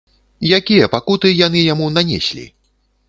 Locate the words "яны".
1.47-1.59